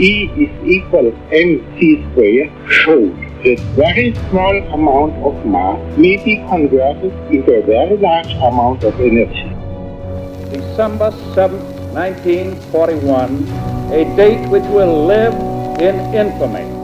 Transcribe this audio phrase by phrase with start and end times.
[0.00, 7.12] E is equal mc squared showed that very small amount of mass may be converted
[7.32, 9.50] into a very large amount of energy.
[10.54, 11.58] December 7,
[11.94, 15.34] 1941, a date which will live
[15.80, 16.77] in infamy.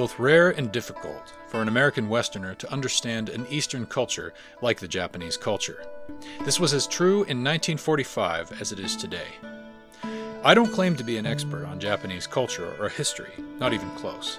[0.00, 4.88] Both rare and difficult for an American Westerner to understand an Eastern culture like the
[4.88, 5.84] Japanese culture.
[6.42, 9.26] This was as true in 1945 as it is today.
[10.42, 14.38] I don't claim to be an expert on Japanese culture or history, not even close.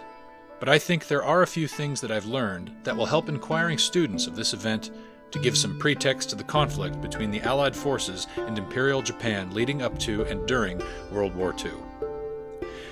[0.60, 3.78] But I think there are a few things that I've learned that will help inquiring
[3.78, 4.90] students of this event
[5.30, 9.84] to give some pretext to the conflict between the Allied forces and Imperial Japan leading
[9.84, 11.91] up to and during World War II.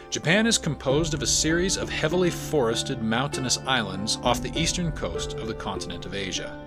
[0.09, 5.33] Japan is composed of a series of heavily forested mountainous islands off the eastern coast
[5.33, 6.59] of the continent of Asia.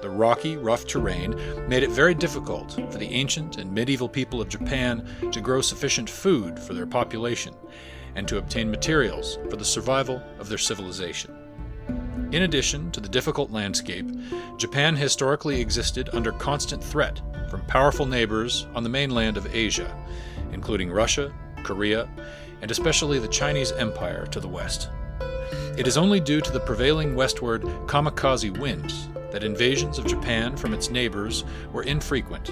[0.00, 1.34] The rocky, rough terrain
[1.68, 6.08] made it very difficult for the ancient and medieval people of Japan to grow sufficient
[6.08, 7.54] food for their population
[8.14, 11.36] and to obtain materials for the survival of their civilization.
[12.32, 14.06] In addition to the difficult landscape,
[14.56, 19.94] Japan historically existed under constant threat from powerful neighbors on the mainland of Asia,
[20.52, 21.30] including Russia,
[21.64, 22.08] Korea,
[22.62, 24.90] and especially the Chinese Empire to the west.
[25.76, 30.74] It is only due to the prevailing westward kamikaze winds that invasions of Japan from
[30.74, 32.50] its neighbors were infrequent.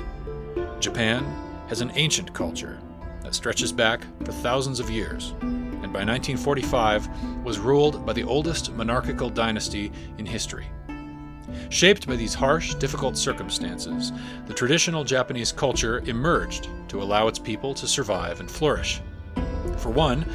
[0.79, 1.25] Japan
[1.69, 2.79] has an ancient culture
[3.23, 7.09] that stretches back for thousands of years, and by 1945
[7.45, 10.67] was ruled by the oldest monarchical dynasty in history.
[11.69, 14.13] Shaped by these harsh, difficult circumstances,
[14.47, 19.01] the traditional Japanese culture emerged to allow its people to survive and flourish.
[19.79, 20.27] For one,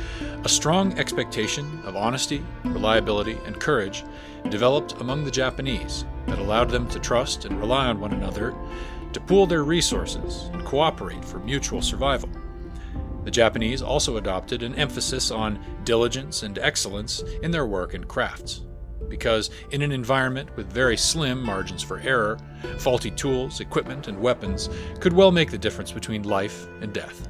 [0.43, 4.03] a strong expectation of honesty, reliability, and courage
[4.49, 8.53] developed among the Japanese that allowed them to trust and rely on one another,
[9.13, 12.29] to pool their resources, and cooperate for mutual survival.
[13.23, 18.61] The Japanese also adopted an emphasis on diligence and excellence in their work and crafts,
[19.09, 22.39] because in an environment with very slim margins for error,
[22.79, 24.69] faulty tools, equipment, and weapons
[24.99, 27.27] could well make the difference between life and death.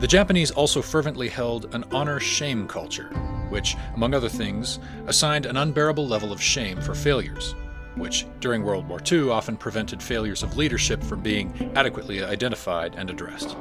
[0.00, 3.08] The Japanese also fervently held an honor shame culture,
[3.50, 7.54] which, among other things, assigned an unbearable level of shame for failures,
[7.96, 13.10] which during World War II often prevented failures of leadership from being adequately identified and
[13.10, 13.54] addressed.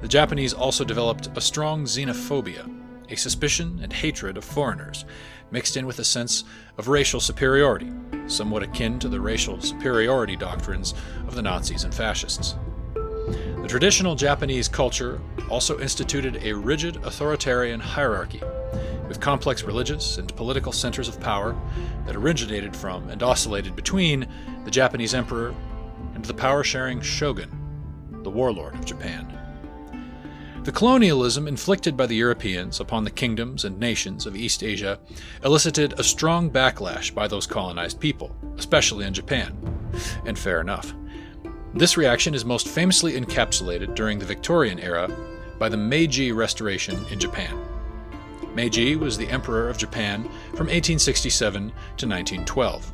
[0.00, 2.66] The Japanese also developed a strong xenophobia,
[3.10, 5.04] a suspicion and hatred of foreigners,
[5.50, 6.42] mixed in with a sense
[6.78, 7.92] of racial superiority,
[8.28, 10.94] somewhat akin to the racial superiority doctrines
[11.26, 12.54] of the Nazis and fascists.
[13.62, 18.42] The traditional Japanese culture also instituted a rigid authoritarian hierarchy,
[19.08, 21.56] with complex religious and political centers of power
[22.06, 24.26] that originated from and oscillated between
[24.64, 25.54] the Japanese emperor
[26.14, 27.50] and the power sharing shogun,
[28.22, 29.36] the warlord of Japan.
[30.62, 35.00] The colonialism inflicted by the Europeans upon the kingdoms and nations of East Asia
[35.42, 39.56] elicited a strong backlash by those colonized people, especially in Japan.
[40.26, 40.92] And fair enough.
[41.72, 45.08] This reaction is most famously encapsulated during the Victorian era
[45.60, 47.56] by the Meiji Restoration in Japan.
[48.56, 52.92] Meiji was the emperor of Japan from 1867 to 1912.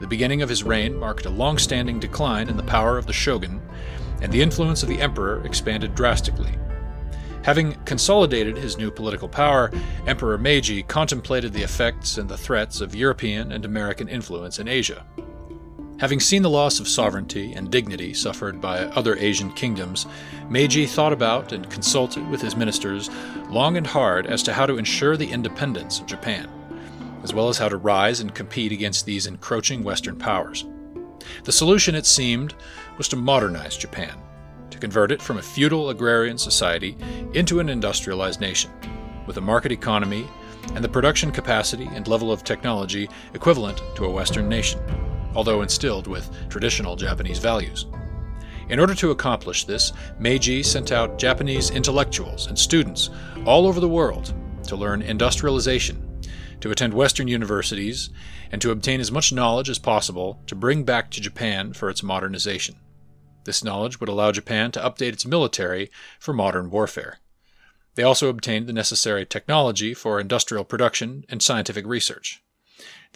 [0.00, 3.12] The beginning of his reign marked a long standing decline in the power of the
[3.12, 3.60] shogun,
[4.22, 6.56] and the influence of the emperor expanded drastically.
[7.42, 9.70] Having consolidated his new political power,
[10.06, 15.04] Emperor Meiji contemplated the effects and the threats of European and American influence in Asia.
[15.98, 20.06] Having seen the loss of sovereignty and dignity suffered by other Asian kingdoms,
[20.50, 23.08] Meiji thought about and consulted with his ministers
[23.48, 26.50] long and hard as to how to ensure the independence of Japan,
[27.22, 30.66] as well as how to rise and compete against these encroaching Western powers.
[31.44, 32.54] The solution, it seemed,
[32.98, 34.18] was to modernize Japan,
[34.68, 36.94] to convert it from a feudal agrarian society
[37.32, 38.70] into an industrialized nation,
[39.26, 40.26] with a market economy
[40.74, 44.78] and the production capacity and level of technology equivalent to a Western nation
[45.36, 47.86] although instilled with traditional Japanese values.
[48.68, 53.10] In order to accomplish this, Meiji sent out Japanese intellectuals and students
[53.44, 54.34] all over the world
[54.64, 56.02] to learn industrialization,
[56.60, 58.10] to attend Western universities,
[58.50, 62.02] and to obtain as much knowledge as possible to bring back to Japan for its
[62.02, 62.76] modernization.
[63.44, 67.18] This knowledge would allow Japan to update its military for modern warfare.
[67.94, 72.42] They also obtained the necessary technology for industrial production and scientific research.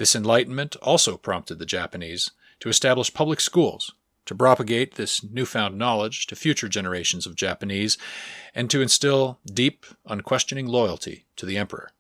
[0.01, 2.31] This enlightenment also prompted the Japanese
[2.61, 3.93] to establish public schools,
[4.25, 7.99] to propagate this newfound knowledge to future generations of Japanese,
[8.55, 11.91] and to instill deep, unquestioning loyalty to the emperor.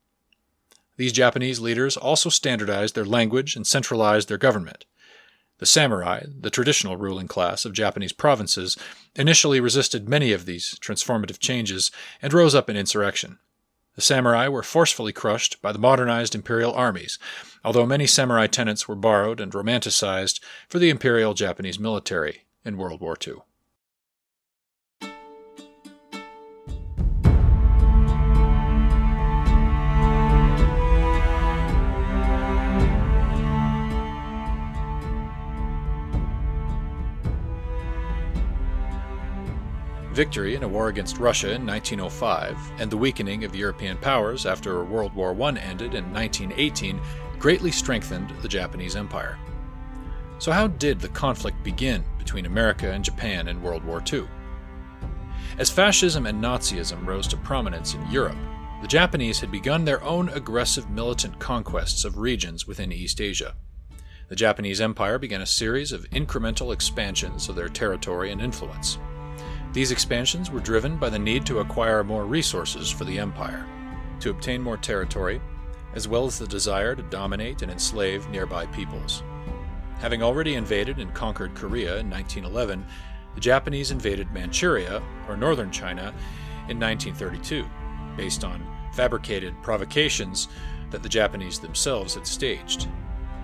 [0.97, 4.87] These Japanese leaders also standardized their language and centralized their government.
[5.59, 8.79] The samurai, the traditional ruling class of Japanese provinces,
[9.15, 11.91] initially resisted many of these transformative changes
[12.23, 13.41] and rose up in insurrection.
[14.01, 17.19] The samurai were forcefully crushed by the modernized imperial armies,
[17.63, 23.03] although many samurai tenets were borrowed and romanticized for the imperial Japanese military in World
[23.03, 23.35] War II.
[40.21, 44.85] Victory in a war against Russia in 1905 and the weakening of European powers after
[44.85, 47.01] World War I ended in 1918
[47.39, 49.39] greatly strengthened the Japanese Empire.
[50.39, 54.29] So, how did the conflict begin between America and Japan in World War II?
[55.57, 58.37] As fascism and Nazism rose to prominence in Europe,
[58.83, 63.55] the Japanese had begun their own aggressive militant conquests of regions within East Asia.
[64.29, 68.99] The Japanese Empire began a series of incremental expansions of their territory and influence.
[69.73, 73.65] These expansions were driven by the need to acquire more resources for the empire,
[74.19, 75.41] to obtain more territory,
[75.95, 79.23] as well as the desire to dominate and enslave nearby peoples.
[80.01, 82.85] Having already invaded and conquered Korea in 1911,
[83.37, 86.15] the Japanese invaded Manchuria, or northern China,
[86.69, 87.65] in 1932,
[88.17, 90.49] based on fabricated provocations
[90.91, 92.89] that the Japanese themselves had staged.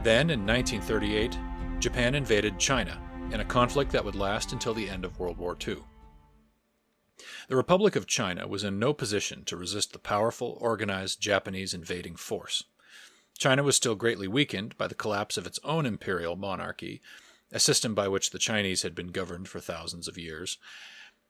[0.03, 1.39] Then, in 1938,
[1.79, 3.01] Japan invaded China
[3.31, 5.77] in a conflict that would last until the end of World War II.
[7.49, 12.17] The Republic of China was in no position to resist the powerful, organized Japanese invading
[12.17, 12.65] force.
[13.39, 17.01] China was still greatly weakened by the collapse of its own imperial monarchy,
[17.53, 20.59] a system by which the Chinese had been governed for thousands of years.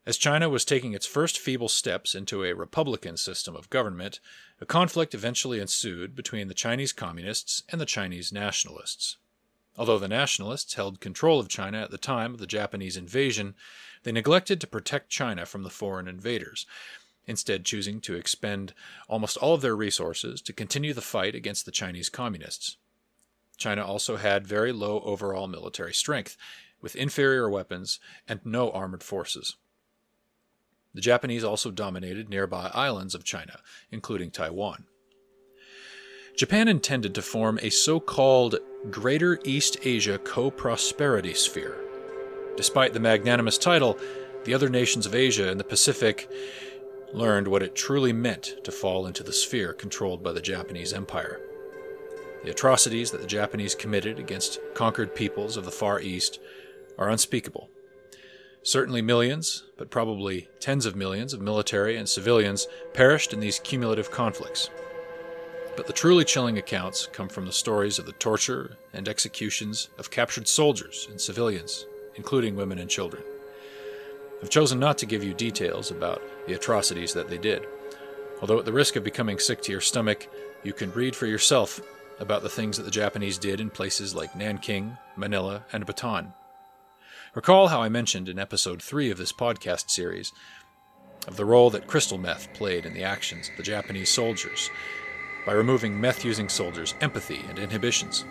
[0.05, 4.21] As China was taking its first feeble steps into a republican system of government,
[4.61, 9.17] a conflict eventually ensued between the Chinese communists and the Chinese nationalists.
[9.77, 13.53] Although the nationalists held control of China at the time of the Japanese invasion,
[14.03, 16.65] they neglected to protect China from the foreign invaders,
[17.25, 18.73] instead, choosing to expend
[19.07, 22.77] almost all of their resources to continue the fight against the Chinese communists.
[23.57, 26.37] China also had very low overall military strength,
[26.81, 29.55] with inferior weapons and no armored forces.
[30.93, 33.59] The Japanese also dominated nearby islands of China,
[33.91, 34.85] including Taiwan.
[36.37, 38.59] Japan intended to form a so called
[38.91, 41.75] Greater East Asia Co Prosperity Sphere.
[42.55, 43.97] Despite the magnanimous title,
[44.43, 46.29] the other nations of Asia and the Pacific
[47.11, 51.41] learned what it truly meant to fall into the sphere controlled by the Japanese Empire.
[52.43, 56.39] The atrocities that the Japanese committed against conquered peoples of the Far East
[56.99, 57.71] are unspeakable.
[58.61, 64.11] Certainly millions, but probably tens of millions of military and civilians perished in these cumulative
[64.11, 64.69] conflicts.
[65.77, 70.09] But the truly chilling accounts come from the stories of the torture and executions of
[70.09, 73.21] captured soldiers and civilians, including women and children.
[74.41, 77.67] I've chosen not to give you details about the atrocities that they did,
[78.41, 80.27] although at the risk of becoming sick to your stomach,
[80.63, 81.79] you can read for yourself
[82.19, 86.33] about the things that the Japanese did in places like Nanking, Manila, and Bataan.
[87.35, 90.33] Recall how I mentioned in episode 3 of this podcast series
[91.27, 94.71] of the role that crystal meth played in the actions of the Japanese soldiers
[95.47, 98.25] by removing meth using soldiers' empathy and inhibitions.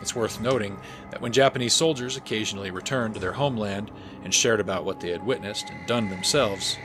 [0.00, 0.78] It's worth noting
[1.10, 3.90] that when Japanese soldiers occasionally returned to their homeland
[4.24, 6.78] and shared about what they had witnessed and done themselves,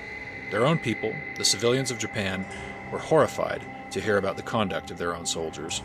[0.52, 2.46] their own people, the civilians of Japan,
[2.92, 5.82] were horrified to hear about the conduct of their own soldiers.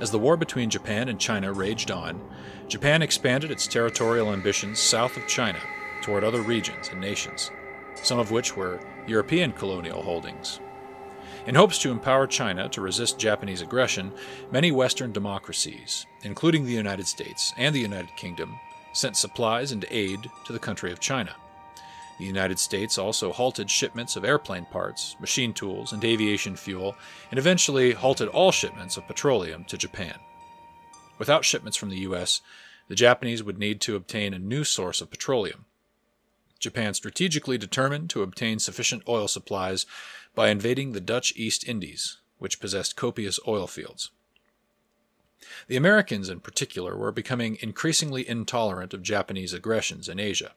[0.00, 2.20] As the war between Japan and China raged on,
[2.66, 5.60] Japan expanded its territorial ambitions south of China
[6.02, 7.52] toward other regions and nations,
[7.94, 10.58] some of which were European colonial holdings.
[11.46, 14.12] In hopes to empower China to resist Japanese aggression,
[14.50, 18.58] many Western democracies, including the United States and the United Kingdom,
[18.92, 21.36] sent supplies and aid to the country of China.
[22.18, 26.96] The United States also halted shipments of airplane parts, machine tools, and aviation fuel,
[27.30, 30.18] and eventually halted all shipments of petroleum to Japan.
[31.16, 32.40] Without shipments from the U.S.,
[32.88, 35.66] the Japanese would need to obtain a new source of petroleum.
[36.58, 39.84] Japan strategically determined to obtain sufficient oil supplies
[40.36, 44.10] by invading the Dutch East Indies, which possessed copious oil fields.
[45.66, 50.52] The Americans, in particular, were becoming increasingly intolerant of Japanese aggressions in Asia.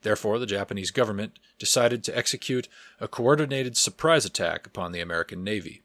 [0.00, 2.68] Therefore, the Japanese government decided to execute
[3.00, 5.82] a coordinated surprise attack upon the American Navy,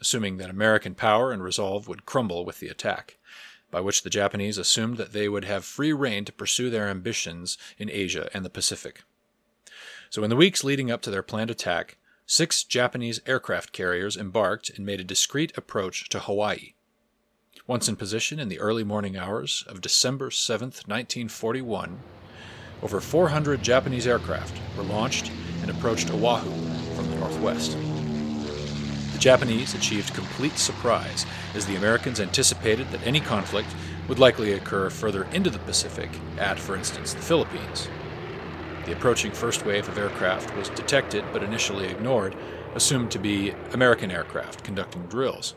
[0.00, 3.18] assuming that American power and resolve would crumble with the attack,
[3.70, 7.58] by which the Japanese assumed that they would have free rein to pursue their ambitions
[7.76, 9.02] in Asia and the Pacific.
[10.08, 11.98] So, in the weeks leading up to their planned attack,
[12.30, 16.74] six Japanese aircraft carriers embarked and made a discreet approach to Hawaii.
[17.66, 21.98] Once in position in the early morning hours of December 7, 1941,
[22.82, 25.32] over 400 Japanese aircraft were launched
[25.62, 26.50] and approached Oahu
[26.94, 27.78] from the northwest.
[29.14, 33.74] The Japanese achieved complete surprise as the Americans anticipated that any conflict
[34.06, 37.88] would likely occur further into the Pacific, at, for instance, the Philippines.
[38.88, 42.34] The approaching first wave of aircraft was detected but initially ignored,
[42.74, 45.54] assumed to be American aircraft conducting drills.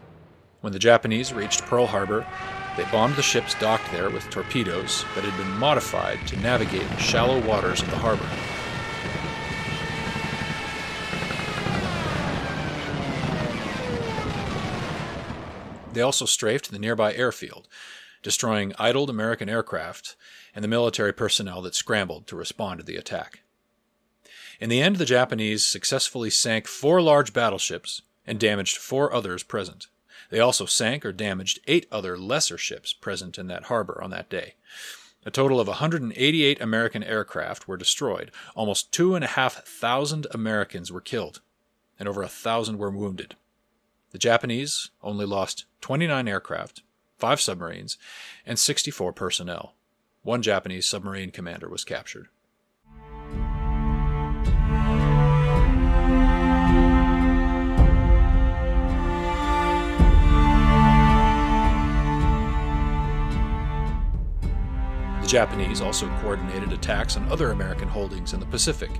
[0.59, 2.27] When the Japanese reached Pearl Harbor,
[2.75, 7.39] they bombed the ships docked there with torpedoes that had been modified to navigate shallow
[7.39, 8.27] waters of the harbor.
[15.93, 17.69] They also strafed the nearby airfield,
[18.23, 20.17] destroying idled American aircraft
[20.55, 23.41] and the military personnel that scrambled to respond to the attack.
[24.59, 29.87] In the end, the Japanese successfully sank four large battleships and damaged four others present.
[30.29, 34.29] They also sank or damaged eight other lesser ships present in that harbor on that
[34.29, 34.55] day.
[35.25, 38.31] A total of 188 American aircraft were destroyed.
[38.55, 41.41] Almost two and a half thousand Americans were killed,
[41.99, 43.35] and over a thousand were wounded.
[44.11, 46.81] The Japanese only lost 29 aircraft,
[47.17, 47.97] five submarines,
[48.45, 49.75] and 64 personnel.
[50.23, 52.27] One Japanese submarine commander was captured.
[65.21, 68.91] The Japanese also coordinated attacks on other American holdings in the Pacific,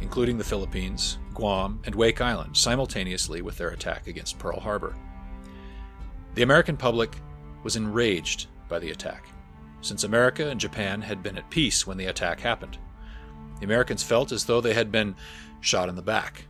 [0.00, 4.96] including the Philippines, Guam, and Wake Island, simultaneously with their attack against Pearl Harbor.
[6.34, 7.14] The American public
[7.62, 9.28] was enraged by the attack
[9.86, 12.76] since America and Japan had been at peace when the attack happened.
[13.60, 15.14] The Americans felt as though they had been
[15.60, 16.46] shot in the back.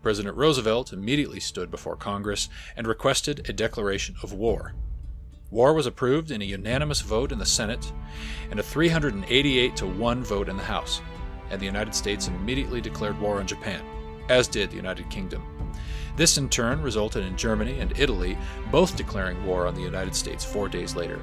[0.00, 4.74] President Roosevelt immediately stood before Congress and requested a declaration of war.
[5.50, 7.92] War was approved in a unanimous vote in the Senate
[8.50, 11.00] and a 388 to 1 vote in the House,
[11.50, 13.82] and the United States immediately declared war on Japan,
[14.28, 15.42] as did the United Kingdom.
[16.16, 18.36] This in turn resulted in Germany and Italy
[18.70, 21.20] both declaring war on the United States four days later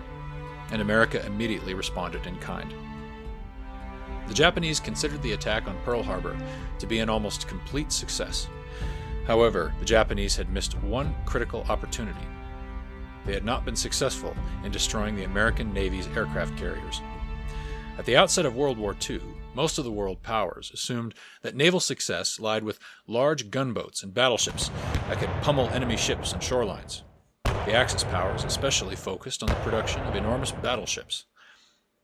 [0.72, 2.74] and America immediately responded in kind.
[4.28, 6.36] The Japanese considered the attack on Pearl Harbor
[6.80, 8.48] to be an almost complete success.
[9.28, 12.28] However, the Japanese had missed one critical opportunity.
[13.26, 17.02] They had not been successful in destroying the American Navy's aircraft carriers.
[17.98, 19.22] At the outset of World War II,
[19.54, 24.70] most of the world powers assumed that naval success lied with large gunboats and battleships
[25.08, 27.04] that could pummel enemy ships and shorelines.
[27.46, 31.26] The Axis powers especially focused on the production of enormous battleships.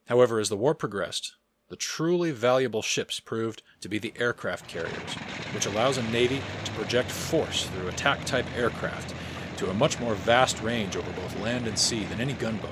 [0.08, 1.36] However, as the war progressed,
[1.70, 5.14] the truly valuable ships proved to be the aircraft carriers,
[5.54, 9.14] which allows a navy to project force through attack type aircraft
[9.58, 12.72] to a much more vast range over both land and sea than any gunboat.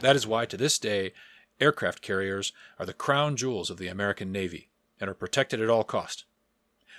[0.00, 1.12] That is why, to this day,
[1.60, 4.68] aircraft carriers are the crown jewels of the American Navy
[5.00, 6.24] and are protected at all cost.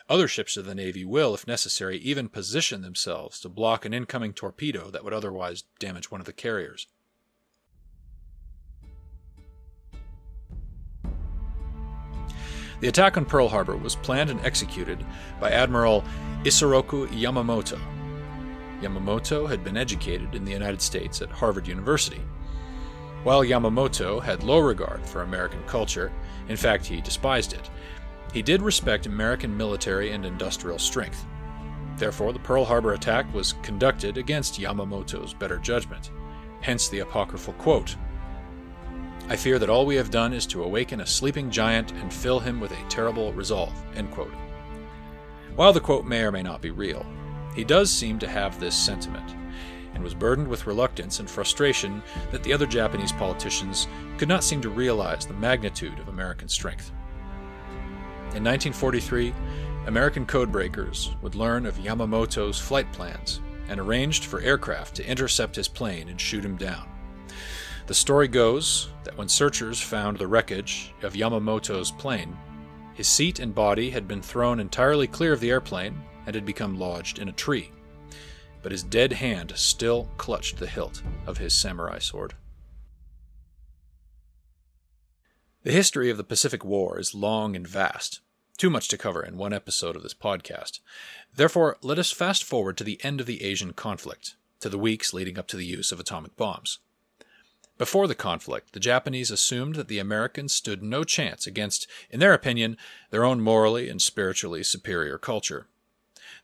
[0.10, 4.32] Other ships of the Navy will, if necessary, even position themselves to block an incoming
[4.32, 6.88] torpedo that would otherwise damage one of the carriers.
[12.80, 15.04] The attack on Pearl Harbor was planned and executed
[15.42, 16.04] by Admiral
[16.44, 17.80] Isoroku Yamamoto.
[18.82, 22.22] Yamamoto had been educated in the United States at Harvard University.
[23.24, 26.14] While Yamamoto had low regard for American culture,
[26.48, 27.70] in fact, he despised it,
[28.38, 31.25] he did respect American military and industrial strength.
[31.98, 36.12] Therefore, the Pearl Harbor attack was conducted against Yamamoto's better judgment.
[36.62, 37.96] Hence the apocryphal quote
[39.27, 42.39] I fear that all we have done is to awaken a sleeping giant and fill
[42.39, 43.74] him with a terrible resolve.
[43.96, 44.36] End quote.
[45.56, 47.08] While the quote may or may not be real,
[47.56, 49.36] he does seem to have this sentiment,
[49.96, 53.88] and was burdened with reluctance and frustration that the other Japanese politicians
[54.20, 56.91] could not seem to realize the magnitude of American strength.
[58.36, 59.34] In 1943,
[59.88, 65.68] American codebreakers would learn of Yamamoto's flight plans and arranged for aircraft to intercept his
[65.68, 66.88] plane and shoot him down.
[67.88, 72.38] The story goes that when searchers found the wreckage of Yamamoto's plane,
[72.94, 76.78] his seat and body had been thrown entirely clear of the airplane and had become
[76.78, 77.72] lodged in a tree.
[78.62, 82.34] but his dead hand still clutched the hilt of his samurai sword.
[85.68, 88.22] The history of the Pacific War is long and vast,
[88.58, 90.80] too much to cover in one episode of this podcast.
[91.36, 95.14] Therefore, let us fast forward to the end of the Asian conflict, to the weeks
[95.14, 96.80] leading up to the use of atomic bombs.
[97.78, 102.34] Before the conflict, the Japanese assumed that the Americans stood no chance against, in their
[102.34, 102.78] opinion,
[103.10, 105.68] their own morally and spiritually superior culture.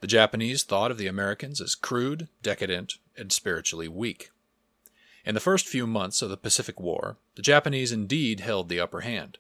[0.02, 4.32] The Japanese thought of the Americans as crude, decadent, and spiritually weak.
[5.24, 9.02] In the first few months of the Pacific War, the Japanese indeed held the upper
[9.02, 9.38] hand.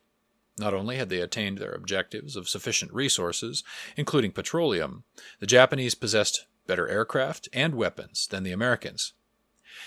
[0.58, 3.64] Not only had they attained their objectives of sufficient resources,
[3.98, 5.04] including petroleum,
[5.40, 9.14] the Japanese possessed better aircraft and weapons than the Americans.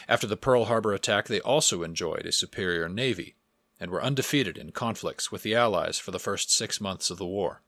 [0.09, 3.37] After the Pearl Harbor attack, they also enjoyed a superior navy
[3.79, 7.27] and were undefeated in conflicts with the Allies for the first six months of the
[7.27, 7.63] war.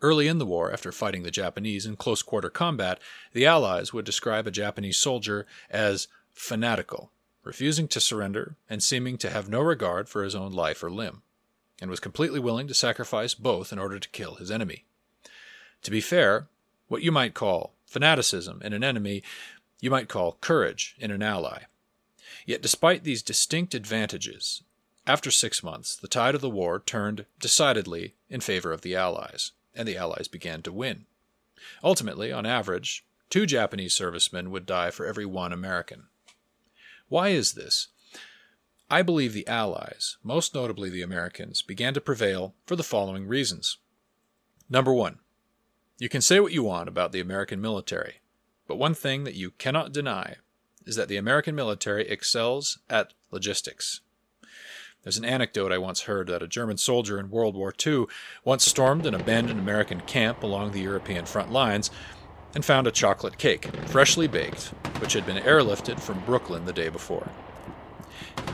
[0.00, 3.00] Early in the war, after fighting the Japanese in close quarter combat,
[3.32, 7.12] the Allies would describe a Japanese soldier as fanatical,
[7.44, 11.22] refusing to surrender and seeming to have no regard for his own life or limb,
[11.80, 14.84] and was completely willing to sacrifice both in order to kill his enemy.
[15.82, 16.46] To be fair,
[16.88, 19.22] what you might call fanaticism in an enemy
[19.80, 21.62] you might call courage in an ally.
[22.46, 24.62] Yet, despite these distinct advantages,
[25.06, 29.50] after six months, the tide of the war turned decidedly in favor of the Allies,
[29.74, 31.06] and the Allies began to win.
[31.82, 36.04] Ultimately, on average, two Japanese servicemen would die for every one American.
[37.12, 37.88] Why is this?
[38.88, 43.76] I believe the Allies, most notably the Americans, began to prevail for the following reasons.
[44.70, 45.18] Number one,
[45.98, 48.22] you can say what you want about the American military,
[48.66, 50.36] but one thing that you cannot deny
[50.86, 54.00] is that the American military excels at logistics.
[55.02, 58.06] There's an anecdote I once heard that a German soldier in World War II
[58.42, 61.90] once stormed an abandoned American camp along the European front lines
[62.54, 64.66] and found a chocolate cake, freshly baked,
[65.00, 67.28] which had been airlifted from Brooklyn the day before.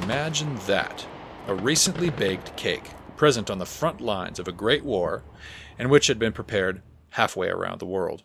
[0.02, 1.06] Imagine that
[1.46, 5.22] a recently baked cake present on the front lines of a great war
[5.78, 8.22] and which had been prepared halfway around the world.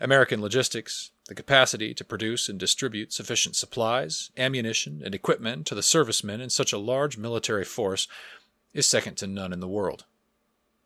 [0.00, 5.82] American logistics, the capacity to produce and distribute sufficient supplies, ammunition, and equipment to the
[5.82, 8.08] servicemen in such a large military force,
[8.74, 10.04] is second to none in the world.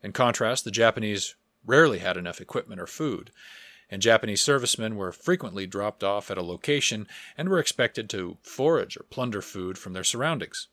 [0.03, 3.31] In contrast, the Japanese rarely had enough equipment or food,
[3.91, 8.97] and Japanese servicemen were frequently dropped off at a location and were expected to forage
[8.97, 10.69] or plunder food from their surroundings,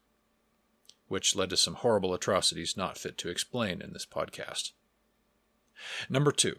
[1.08, 4.71] which led to some horrible atrocities not fit to explain in this podcast.
[6.10, 6.58] Number two,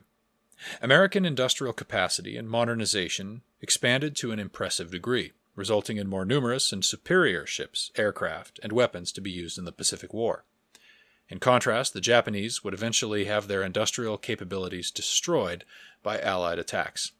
[0.80, 6.84] American industrial capacity and modernization expanded to an impressive degree, resulting in more numerous and
[6.84, 10.44] superior ships, aircraft, and weapons to be used in the Pacific War.
[11.28, 15.64] In contrast, the Japanese would eventually have their industrial capabilities destroyed
[16.02, 17.12] by Allied attacks.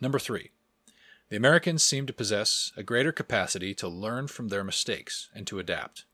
[0.00, 0.50] Number three,
[1.28, 5.58] the Americans seem to possess a greater capacity to learn from their mistakes and to
[5.58, 6.06] adapt.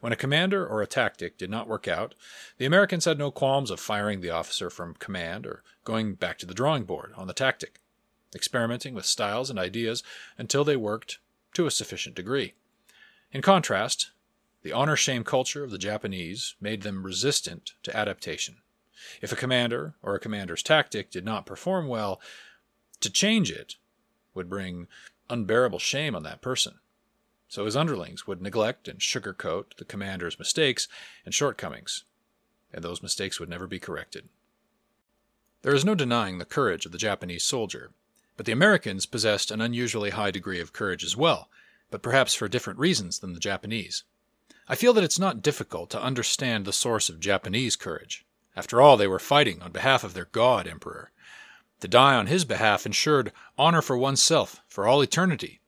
[0.00, 2.16] When a commander or a tactic did not work out,
[2.58, 6.46] the Americans had no qualms of firing the officer from command or going back to
[6.46, 7.80] the drawing board on the tactic,
[8.34, 10.02] experimenting with styles and ideas
[10.36, 11.18] until they worked
[11.54, 12.54] to a sufficient degree.
[13.30, 14.10] In contrast,
[14.62, 18.58] the honor shame culture of the Japanese made them resistant to adaptation.
[19.20, 22.20] If a commander or a commander's tactic did not perform well,
[23.00, 23.76] to change it
[24.34, 24.86] would bring
[25.28, 26.78] unbearable shame on that person
[27.52, 30.88] so his underlings would neglect and sugarcoat the commander's mistakes
[31.26, 32.04] and shortcomings,
[32.72, 34.30] and those mistakes would never be corrected.
[35.60, 37.92] There is no denying the courage of the Japanese soldier,
[38.38, 41.50] but the Americans possessed an unusually high degree of courage as well,
[41.90, 44.04] but perhaps for different reasons than the Japanese.
[44.68, 48.24] I feel that it's not difficult to understand the source of Japanese courage.
[48.54, 51.10] After all, they were fighting on behalf of their God Emperor.
[51.80, 55.60] To die on his behalf ensured honor for oneself for all eternity,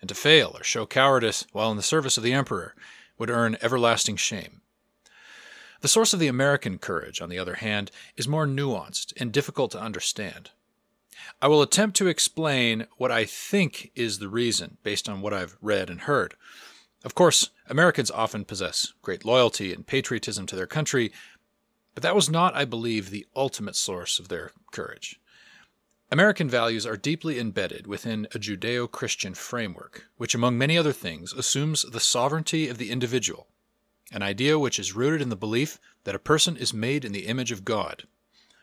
[0.00, 2.74] and to fail or show cowardice while in the service of the emperor
[3.16, 4.60] would earn everlasting shame.
[5.80, 9.70] The source of the American courage, on the other hand, is more nuanced and difficult
[9.70, 10.50] to understand.
[11.40, 15.56] I will attempt to explain what I think is the reason based on what I've
[15.62, 16.34] read and heard.
[17.04, 21.12] Of course, Americans often possess great loyalty and patriotism to their country,
[21.92, 25.20] but that was not, I believe, the ultimate source of their courage.
[26.10, 31.34] American values are deeply embedded within a Judeo Christian framework, which, among many other things,
[31.34, 33.48] assumes the sovereignty of the individual,
[34.10, 37.26] an idea which is rooted in the belief that a person is made in the
[37.26, 38.04] image of God.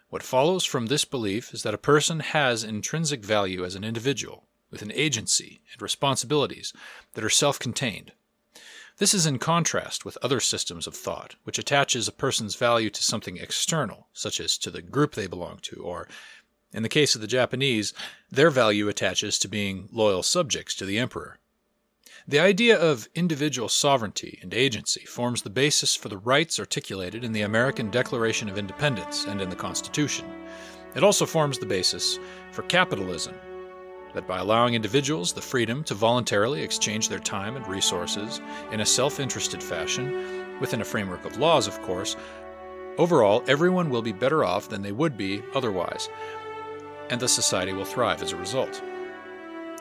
[0.09, 4.47] What follows from this belief is that a person has intrinsic value as an individual,
[4.71, 6.73] with an agency and responsibilities
[7.13, 8.13] that are self contained.
[8.97, 13.03] This is in contrast with other systems of thought, which attaches a person's value to
[13.03, 16.07] something external, such as to the group they belong to, or
[16.73, 17.93] In the case of the Japanese,
[18.29, 21.39] their value attaches to being loyal subjects to the emperor.
[22.27, 27.31] The idea of individual sovereignty and agency forms the basis for the rights articulated in
[27.31, 30.31] the American Declaration of Independence and in the Constitution.
[30.95, 32.19] It also forms the basis
[32.51, 33.35] for capitalism,
[34.13, 38.85] that by allowing individuals the freedom to voluntarily exchange their time and resources in a
[38.85, 42.15] self interested fashion, within a framework of laws, of course,
[42.97, 46.09] overall everyone will be better off than they would be otherwise,
[47.09, 48.81] and the society will thrive as a result.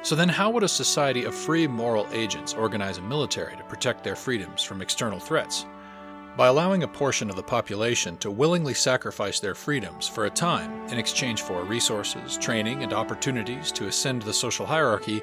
[0.02, 4.02] So then, how would a society of free moral agents organize a military to protect
[4.02, 5.66] their freedoms from external threats?
[6.36, 10.86] By allowing a portion of the population to willingly sacrifice their freedoms for a time
[10.88, 15.22] in exchange for resources, training, and opportunities to ascend the social hierarchy,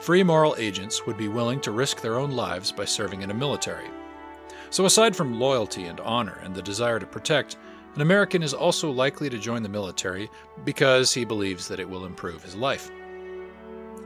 [0.00, 3.34] free moral agents would be willing to risk their own lives by serving in a
[3.34, 3.88] military.
[4.70, 7.56] So, aside from loyalty and honor and the desire to protect,
[7.94, 10.28] an American is also likely to join the military
[10.64, 12.90] because he believes that it will improve his life.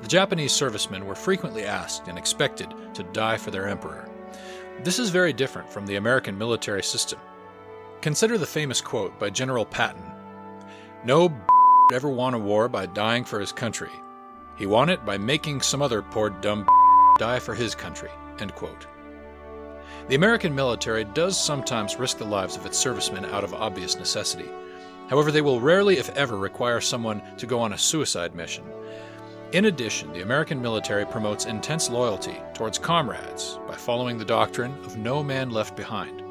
[0.02, 4.10] The Japanese servicemen were frequently asked and expected to die for their emperor.
[4.82, 7.18] This is very different from the American military system.
[8.02, 10.02] Consider the famous quote by General Patton
[11.04, 11.32] No
[11.92, 13.90] ever won a war by dying for his country.
[14.56, 16.68] He won it by making some other poor dumb
[17.18, 18.10] die for his country.
[18.40, 18.86] End quote.
[20.08, 24.50] The American military does sometimes risk the lives of its servicemen out of obvious necessity.
[25.08, 28.64] However, they will rarely, if ever, require someone to go on a suicide mission.
[29.54, 34.96] In addition, the American military promotes intense loyalty towards comrades by following the doctrine of
[34.96, 36.24] no man left behind.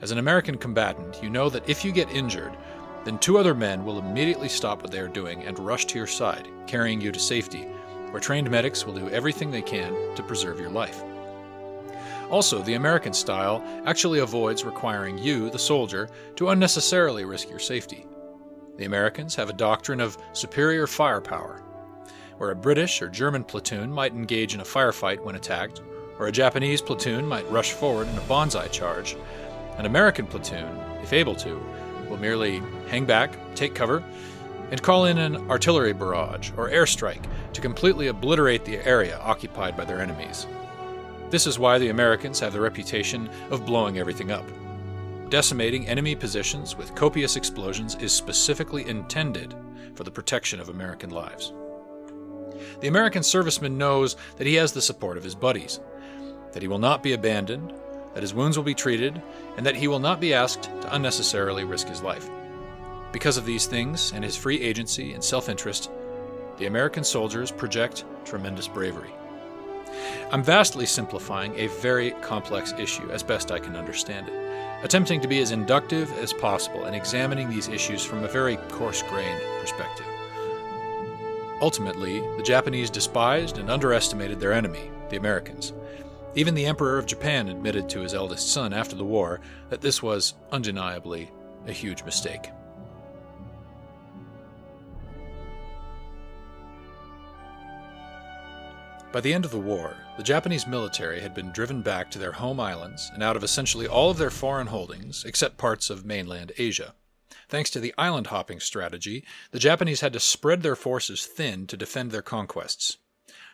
[0.00, 2.56] As an American combatant, you know that if you get injured,
[3.04, 6.08] then two other men will immediately stop what they are doing and rush to your
[6.08, 7.62] side, carrying you to safety,
[8.10, 11.00] where trained medics will do everything they can to preserve your life.
[12.28, 18.04] Also, the American style actually avoids requiring you, the soldier, to unnecessarily risk your safety.
[18.78, 21.61] The Americans have a doctrine of superior firepower,
[22.42, 25.80] where a British or German platoon might engage in a firefight when attacked,
[26.18, 29.16] or a Japanese platoon might rush forward in a banzai charge.
[29.78, 31.64] An American platoon, if able to,
[32.10, 34.02] will merely hang back, take cover,
[34.72, 39.84] and call in an artillery barrage or airstrike to completely obliterate the area occupied by
[39.84, 40.48] their enemies.
[41.30, 44.44] This is why the Americans have the reputation of blowing everything up.
[45.30, 49.54] Decimating enemy positions with copious explosions is specifically intended
[49.94, 51.52] for the protection of American lives.
[52.80, 55.80] The American serviceman knows that he has the support of his buddies,
[56.52, 57.72] that he will not be abandoned,
[58.14, 59.20] that his wounds will be treated,
[59.56, 62.28] and that he will not be asked to unnecessarily risk his life.
[63.12, 65.90] Because of these things and his free agency and self interest,
[66.58, 69.10] the American soldiers project tremendous bravery.
[70.30, 75.28] I'm vastly simplifying a very complex issue as best I can understand it, attempting to
[75.28, 80.06] be as inductive as possible and examining these issues from a very coarse grained perspective.
[81.62, 85.72] Ultimately, the Japanese despised and underestimated their enemy, the Americans.
[86.34, 90.02] Even the Emperor of Japan admitted to his eldest son after the war that this
[90.02, 91.30] was undeniably
[91.68, 92.50] a huge mistake.
[99.12, 102.32] By the end of the war, the Japanese military had been driven back to their
[102.32, 106.50] home islands and out of essentially all of their foreign holdings, except parts of mainland
[106.58, 106.94] Asia.
[107.52, 111.76] Thanks to the island hopping strategy, the Japanese had to spread their forces thin to
[111.76, 112.96] defend their conquests.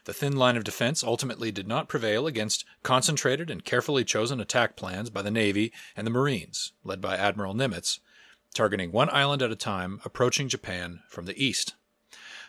[0.04, 4.76] The thin line of defense ultimately did not prevail against concentrated and carefully chosen attack
[4.76, 7.98] plans by the Navy and the Marines, led by Admiral Nimitz,
[8.54, 11.74] targeting one island at a time, approaching Japan from the east.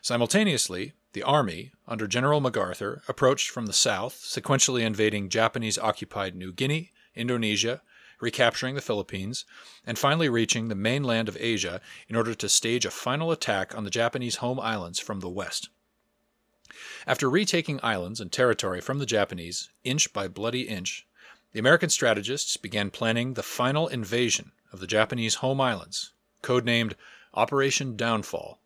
[0.03, 6.53] Simultaneously, the Army, under General MacArthur, approached from the south, sequentially invading Japanese occupied New
[6.53, 7.81] Guinea, Indonesia,
[8.19, 9.45] recapturing the Philippines,
[9.85, 13.83] and finally reaching the mainland of Asia in order to stage a final attack on
[13.83, 15.69] the Japanese home islands from the west.
[17.07, 21.07] After retaking islands and territory from the Japanese, inch by bloody inch,
[21.51, 26.93] the American strategists began planning the final invasion of the Japanese home islands, codenamed
[27.33, 28.58] Operation Downfall.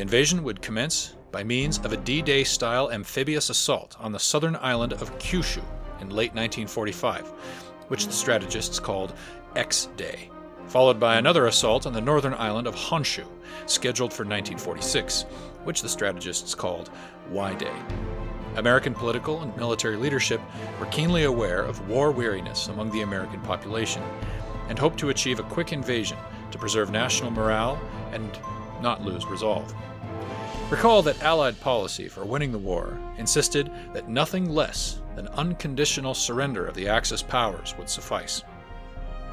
[0.00, 4.18] The invasion would commence by means of a D Day style amphibious assault on the
[4.18, 5.62] southern island of Kyushu
[6.00, 7.28] in late 1945,
[7.88, 9.12] which the strategists called
[9.56, 10.30] X Day,
[10.68, 13.26] followed by another assault on the northern island of Honshu,
[13.66, 15.24] scheduled for 1946,
[15.64, 16.88] which the strategists called
[17.30, 17.76] Y Day.
[18.56, 20.40] American political and military leadership
[20.78, 24.02] were keenly aware of war weariness among the American population
[24.70, 26.16] and hoped to achieve a quick invasion
[26.52, 27.78] to preserve national morale
[28.12, 28.40] and
[28.80, 29.74] not lose resolve.
[30.70, 36.64] Recall that Allied policy for winning the war insisted that nothing less than unconditional surrender
[36.64, 38.44] of the Axis powers would suffice.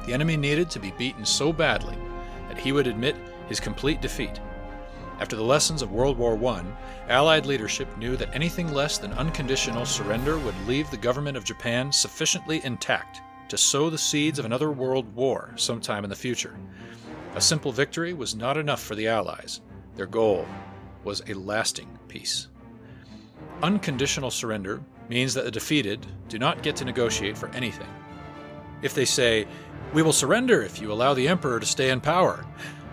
[0.04, 1.96] The enemy needed to be beaten so badly
[2.48, 3.14] that he would admit
[3.46, 4.40] his complete defeat.
[5.20, 6.64] After the lessons of World War I,
[7.08, 11.92] Allied leadership knew that anything less than unconditional surrender would leave the government of Japan
[11.92, 16.56] sufficiently intact to sow the seeds of another world war sometime in the future.
[17.36, 19.60] A simple victory was not enough for the Allies.
[19.94, 20.44] Their goal
[21.08, 22.48] was a lasting peace.
[23.62, 27.88] Unconditional surrender means that the defeated do not get to negotiate for anything.
[28.82, 29.48] If they say,
[29.94, 32.44] We will surrender if you allow the Emperor to stay in power,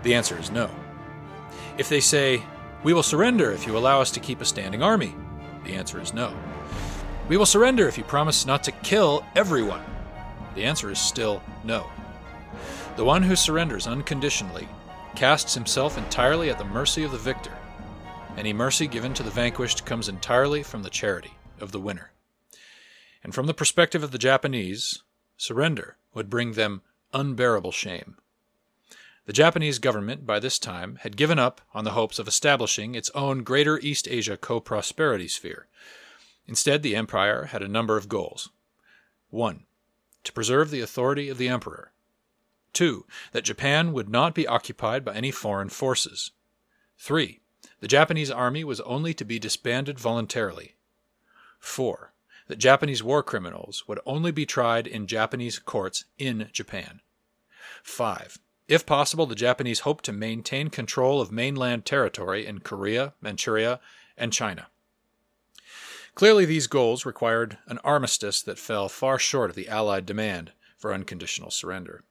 [0.03, 0.69] the answer is no.
[1.77, 2.41] If they say,
[2.85, 5.13] We will surrender if you allow us to keep a standing army,
[5.65, 6.33] the answer is no.
[7.27, 9.83] We will surrender if you promise not to kill everyone,
[10.55, 11.85] the answer is still no.
[12.95, 14.69] The one who surrenders unconditionally
[15.15, 17.51] casts himself entirely at the mercy of the victor.
[18.37, 22.11] Any mercy given to the vanquished comes entirely from the charity of the winner.
[23.23, 25.03] And from the perspective of the Japanese,
[25.37, 26.81] surrender would bring them
[27.13, 28.17] unbearable shame.
[29.25, 33.09] The Japanese government, by this time, had given up on the hopes of establishing its
[33.15, 35.67] own Greater East Asia co prosperity sphere.
[36.45, 38.49] Instead, the empire had a number of goals.
[39.29, 39.65] 1
[40.25, 41.93] to preserve the authority of the emperor.
[42.73, 43.05] 2.
[43.31, 46.31] That Japan would not be occupied by any foreign forces.
[46.97, 47.39] 3.
[47.81, 50.75] The Japanese army was only to be disbanded voluntarily.
[51.59, 52.13] 4.
[52.47, 57.01] That Japanese war criminals would only be tried in Japanese courts in Japan.
[57.83, 58.39] 5.
[58.67, 63.79] If possible, the Japanese hoped to maintain control of mainland territory in Korea, Manchuria,
[64.17, 64.67] and China.
[66.15, 70.93] Clearly, these goals required an armistice that fell far short of the Allied demand for
[70.93, 72.03] unconditional surrender.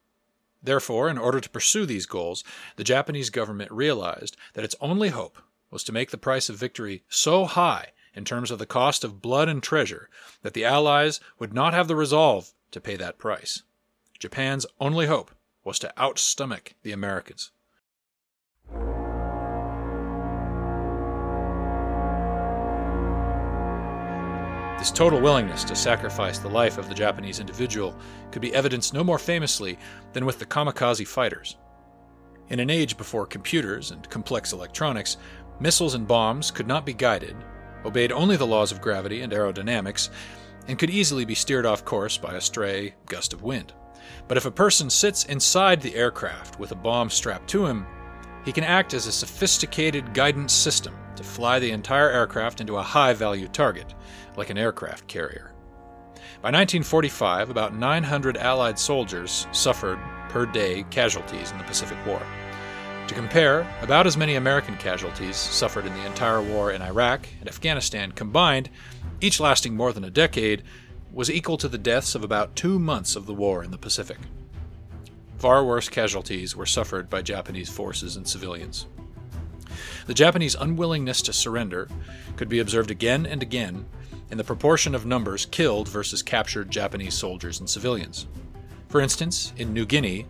[0.61, 2.43] Therefore, in order to pursue these goals,
[2.75, 5.39] the Japanese government realized that its only hope
[5.75, 9.21] was to make the price of victory so high in terms of the cost of
[9.21, 10.09] blood and treasure
[10.41, 13.63] that the Allies would not have the resolve to pay that price.
[14.17, 15.31] Japan's only hope
[15.65, 17.51] was to outstomach the Americans.
[24.79, 27.93] This total willingness to sacrifice the life of the Japanese individual
[28.31, 29.77] could be evidenced no more famously
[30.13, 31.57] than with the kamikaze fighters.
[32.47, 35.17] In an age before computers and complex electronics,
[35.59, 37.35] missiles and bombs could not be guided,
[37.85, 40.09] obeyed only the laws of gravity and aerodynamics,
[40.67, 43.73] and could easily be steered off course by a stray gust of wind.
[44.27, 47.85] But if a person sits inside the aircraft with a bomb strapped to him,
[48.43, 52.83] he can act as a sophisticated guidance system to fly the entire aircraft into a
[52.83, 53.93] high value target,
[54.37, 55.51] like an aircraft carrier.
[56.41, 62.21] By 1945, about 900 Allied soldiers suffered per day casualties in the Pacific War.
[63.07, 67.47] To compare, about as many American casualties suffered in the entire war in Iraq and
[67.47, 68.69] Afghanistan combined,
[69.21, 70.63] each lasting more than a decade,
[71.11, 74.17] was equal to the deaths of about two months of the war in the Pacific.
[75.37, 78.87] Far worse casualties were suffered by Japanese forces and civilians.
[80.07, 81.87] The Japanese unwillingness to surrender
[82.35, 83.85] could be observed again and again
[84.31, 88.25] in the proportion of numbers killed versus captured Japanese soldiers and civilians.
[88.89, 90.25] For instance, in New Guinea,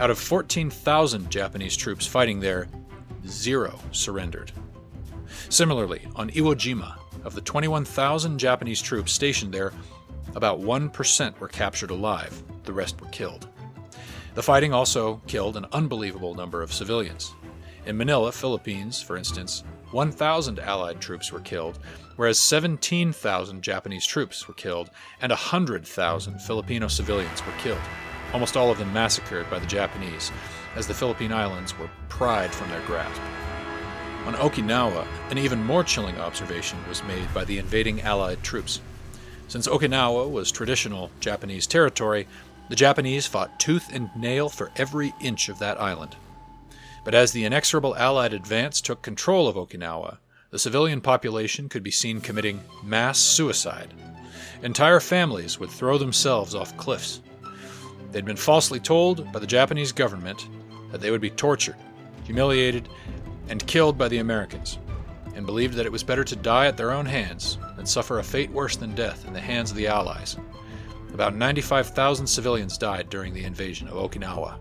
[0.00, 2.68] out of 14,000 Japanese troops fighting there,
[3.26, 4.52] zero surrendered.
[5.48, 9.72] Similarly, on Iwo Jima, of the 21,000 Japanese troops stationed there,
[10.34, 13.48] about 1% were captured alive, the rest were killed.
[14.34, 17.34] The fighting also killed an unbelievable number of civilians.
[17.86, 21.78] In Manila, Philippines, for instance, 1,000 Allied troops were killed,
[22.16, 27.80] whereas 17,000 Japanese troops were killed and 100,000 Filipino civilians were killed,
[28.32, 30.30] almost all of them massacred by the Japanese,
[30.76, 33.20] as the Philippine Islands were pried from their grasp.
[34.26, 38.80] On Okinawa, an even more chilling observation was made by the invading Allied troops.
[39.48, 42.28] Since Okinawa was traditional Japanese territory,
[42.68, 46.16] the Japanese fought tooth and nail for every inch of that island.
[47.04, 50.18] But as the inexorable Allied advance took control of Okinawa,
[50.50, 53.94] the civilian population could be seen committing mass suicide.
[54.62, 57.20] Entire families would throw themselves off cliffs.
[58.10, 60.48] They'd been falsely told by the Japanese government
[60.90, 61.76] that they would be tortured,
[62.24, 62.88] humiliated,
[63.48, 64.78] and killed by the Americans,
[65.34, 68.24] and believed that it was better to die at their own hands than suffer a
[68.24, 70.36] fate worse than death in the hands of the Allies.
[71.12, 74.58] About 95,000 civilians died during the invasion of Okinawa.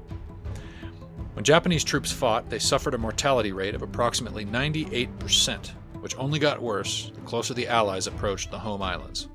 [1.34, 5.68] When Japanese troops fought, they suffered a mortality rate of approximately 98%,
[6.02, 9.28] which only got worse the closer the Allies approached the home islands.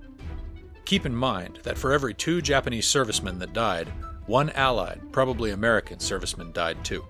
[0.84, 3.88] Keep in mind that for every two Japanese servicemen that died,
[4.26, 7.04] one Allied, probably American, serviceman died too.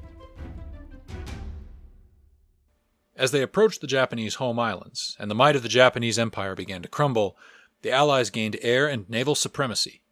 [3.17, 6.83] As they approached the Japanese home islands, and the might of the Japanese Empire began
[6.83, 7.37] to crumble,
[7.83, 10.03] the Allies gained air and naval supremacy.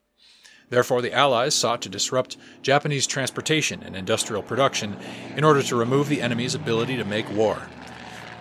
[0.68, 4.96] Therefore, the Allies sought to disrupt Japanese transportation and industrial production
[5.36, 7.68] in order to remove the enemy's ability to make war.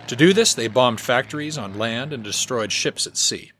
[0.06, 3.52] To do this, they bombed factories on land and destroyed ships at sea.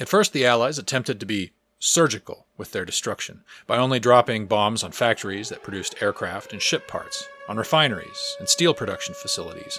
[0.00, 4.82] At first, the Allies attempted to be surgical with their destruction by only dropping bombs
[4.82, 9.78] on factories that produced aircraft and ship parts, on refineries and steel production facilities.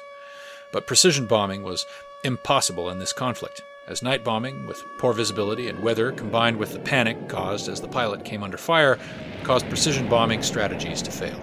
[0.72, 1.88] But precision bombing was
[2.24, 6.80] impossible in this conflict, as night bombing, with poor visibility and weather combined with the
[6.80, 9.00] panic caused as the pilot came under fire,
[9.44, 11.40] caused precision bombing strategies to fail.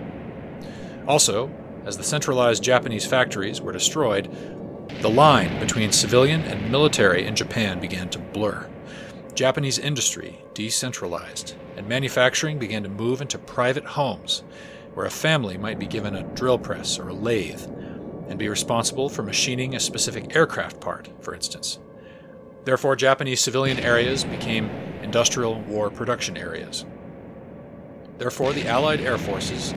[1.09, 1.51] Also,
[1.85, 4.29] as the centralized Japanese factories were destroyed,
[5.01, 8.69] the line between civilian and military in Japan began to blur.
[9.35, 14.43] Japanese industry decentralized, and manufacturing began to move into private homes,
[14.95, 17.65] where a family might be given a drill press or a lathe,
[18.29, 21.79] and be responsible for machining a specific aircraft part, for instance.
[22.65, 24.69] Therefore, Japanese civilian areas became
[25.03, 26.85] industrial war production areas.
[28.19, 29.73] Therefore, the Allied air forces,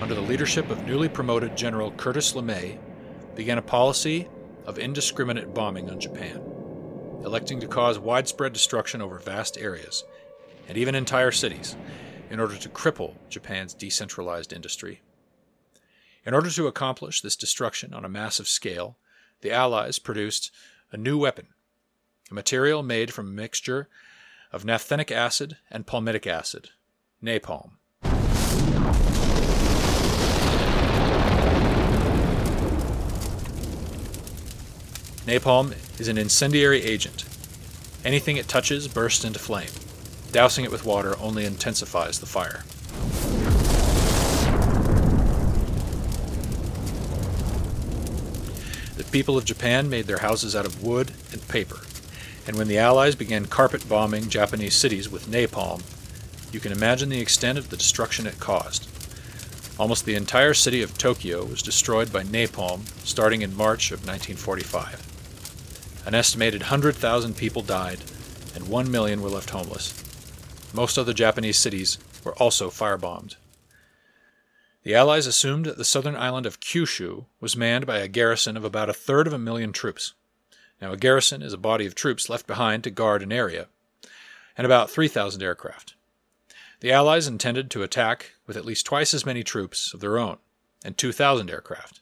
[0.00, 2.78] under the leadership of newly promoted General Curtis LeMay,
[3.34, 4.28] began a policy
[4.64, 6.40] of indiscriminate bombing on Japan
[7.24, 10.04] electing to cause widespread destruction over vast areas,
[10.68, 11.74] and even entire cities,
[12.30, 15.00] in order to cripple Japan's decentralized industry.
[16.26, 18.96] In order to accomplish this destruction on a massive scale,
[19.40, 20.50] the Allies produced
[20.92, 21.48] a new weapon,
[22.30, 23.88] a material made from a mixture
[24.52, 26.70] of naphthenic acid and palmitic acid,
[27.22, 27.72] napalm.
[35.26, 37.24] Napalm is an incendiary agent.
[38.04, 39.70] Anything it touches bursts into flame.
[40.32, 42.62] Dousing it with water only intensifies the fire.
[48.98, 51.80] The people of Japan made their houses out of wood and paper,
[52.46, 55.82] and when the Allies began carpet bombing Japanese cities with napalm,
[56.52, 58.90] you can imagine the extent of the destruction it caused.
[59.78, 65.13] Almost the entire city of Tokyo was destroyed by napalm starting in March of 1945.
[66.06, 68.00] An estimated 100,000 people died,
[68.54, 70.02] and 1 million were left homeless.
[70.74, 73.36] Most other Japanese cities were also firebombed.
[74.82, 78.64] The Allies assumed that the southern island of Kyushu was manned by a garrison of
[78.64, 80.12] about a third of a million troops.
[80.82, 83.68] Now, a garrison is a body of troops left behind to guard an area,
[84.58, 85.94] and about 3,000 aircraft.
[86.80, 90.36] The Allies intended to attack with at least twice as many troops of their own
[90.84, 92.00] and 2,000 aircraft.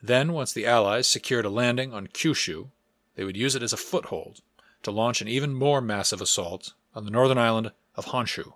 [0.00, 2.68] Then, once the Allies secured a landing on Kyushu,
[3.14, 4.40] they would use it as a foothold
[4.82, 8.54] to launch an even more massive assault on the northern island of Honshu,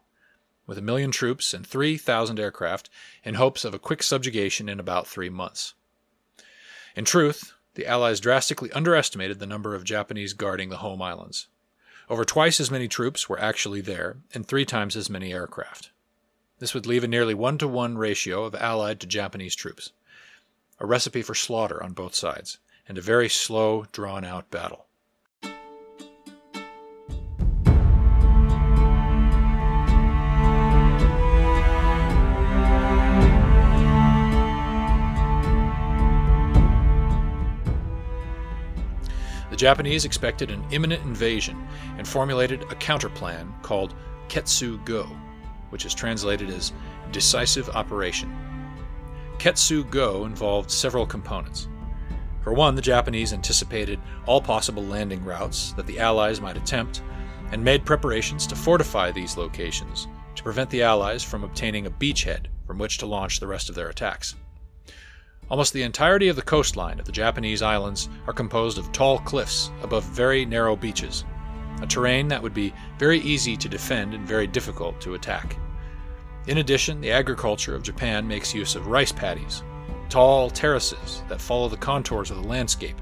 [0.67, 2.91] with a million troops and 3,000 aircraft,
[3.25, 5.75] in hopes of a quick subjugation in about three months.
[6.95, 11.49] In truth, the Allies drastically underestimated the number of Japanese guarding the home islands.
[12.11, 15.91] Over twice as many troops were actually there, and three times as many aircraft.
[16.59, 19.93] This would leave a nearly one to one ratio of Allied to Japanese troops,
[20.81, 24.87] a recipe for slaughter on both sides and a very slow, drawn out battle.
[39.51, 41.67] The Japanese expected an imminent invasion
[41.99, 43.95] and formulated a counterplan called
[44.29, 45.05] Ketsu Go,
[45.71, 46.73] which is translated as
[47.13, 48.35] decisive operation.
[49.39, 51.69] Ketsu Go involved several components.
[52.49, 57.03] For one, the Japanese anticipated all possible landing routes that the Allies might attempt
[57.53, 62.47] and made preparations to fortify these locations to prevent the Allies from obtaining a beachhead
[62.67, 64.35] from which to launch the rest of their attacks.
[65.51, 69.71] Almost the entirety of the coastline of the Japanese islands are composed of tall cliffs
[69.83, 71.27] above very narrow beaches,
[71.83, 75.59] a terrain that would be very easy to defend and very difficult to attack.
[76.47, 79.63] In addition, the agriculture of Japan makes use of rice paddies,
[80.09, 82.97] tall terraces that follow the contours of the landscape,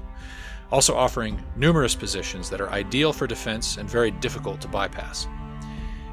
[0.71, 5.27] also offering numerous positions that are ideal for defense and very difficult to bypass.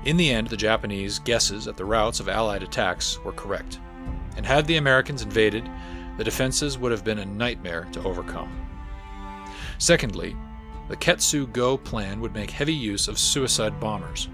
[0.04, 3.80] In the end, the Japanese guesses at the routes of Allied attacks were correct,
[4.36, 5.68] and had the Americans invaded,
[6.18, 8.68] the defenses would have been a nightmare to overcome.
[9.78, 10.36] Secondly,
[10.88, 14.28] the Ketsu Go plan would make heavy use of suicide bombers.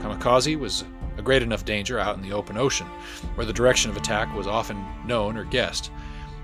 [0.00, 0.84] Kamikaze was
[1.26, 2.86] great enough danger out in the open ocean,
[3.34, 5.90] where the direction of attack was often known or guessed,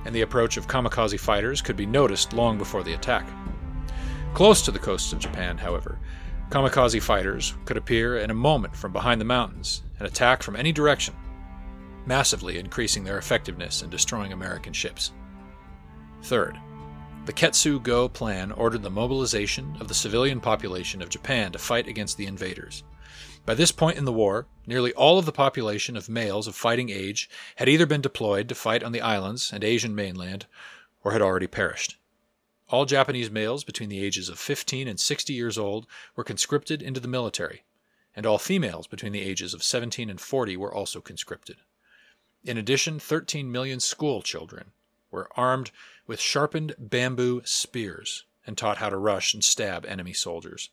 [0.05, 3.25] and the approach of kamikaze fighters could be noticed long before the attack.
[4.35, 6.01] Close to the coasts of Japan, however,
[6.51, 10.73] kamikaze fighters could appear in a moment from behind the mountains and attack from any
[10.73, 11.15] direction,
[12.05, 15.13] massively increasing their effectiveness in destroying American ships.
[16.25, 16.59] Third,
[17.25, 21.87] the Ketsu Go plan ordered the mobilization of the civilian population of Japan to fight
[21.87, 22.83] against the invaders.
[23.45, 26.91] By this point in the war, nearly all of the population of males of fighting
[26.91, 30.47] age had either been deployed to fight on the islands and Asian mainland
[31.03, 31.97] or had already perished.
[32.69, 37.01] All Japanese males between the ages of 15 and 60 years old were conscripted into
[37.01, 37.65] the military,
[38.15, 41.57] and all females between the ages of 17 and 40 were also conscripted.
[42.45, 44.71] In addition, 13 million school children
[45.11, 45.73] were armed
[46.07, 50.71] with sharpened bamboo spears and taught how to rush and stab enemy soldiers.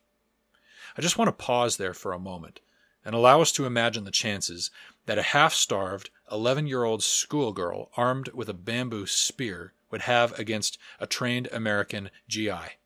[0.98, 2.62] I just want to pause there for a moment
[3.06, 4.72] and allow us to imagine the chances
[5.06, 10.38] that a half starved 11 year old schoolgirl armed with a bamboo spear would have
[10.38, 12.78] against a trained American GI.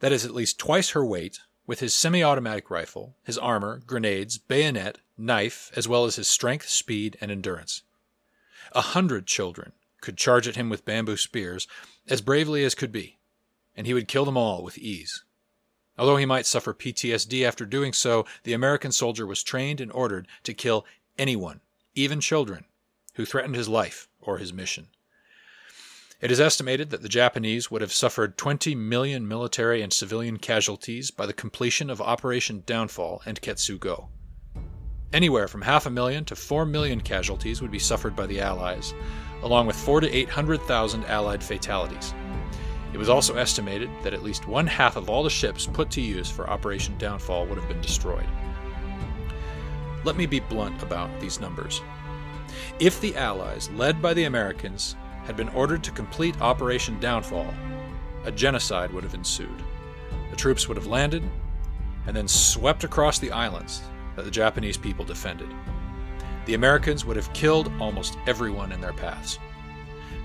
[0.00, 4.38] That is at least twice her weight, with his semi automatic rifle, his armor, grenades,
[4.38, 7.82] bayonet, knife, as well as his strength, speed, and endurance.
[8.72, 11.68] A hundred children could charge at him with bamboo spears
[12.08, 13.18] as bravely as could be,
[13.76, 15.22] and he would kill them all with ease.
[16.00, 20.26] Although he might suffer PTSD after doing so, the American soldier was trained and ordered
[20.44, 20.86] to kill
[21.18, 21.60] anyone,
[21.94, 22.64] even children,
[23.16, 24.86] who threatened his life or his mission.
[26.18, 31.10] It is estimated that the Japanese would have suffered 20 million military and civilian casualties
[31.10, 34.08] by the completion of Operation Downfall and Ketsugo.
[35.12, 38.94] Anywhere from half a million to 4 million casualties would be suffered by the Allies,
[39.42, 42.14] along with 4 to 800,000 Allied fatalities.
[42.92, 46.00] It was also estimated that at least one half of all the ships put to
[46.00, 48.26] use for Operation Downfall would have been destroyed.
[50.04, 51.82] Let me be blunt about these numbers.
[52.78, 57.54] If the Allies, led by the Americans, had been ordered to complete Operation Downfall,
[58.24, 59.62] a genocide would have ensued.
[60.30, 61.22] The troops would have landed
[62.06, 63.82] and then swept across the islands
[64.16, 65.48] that the Japanese people defended.
[66.46, 69.38] The Americans would have killed almost everyone in their paths.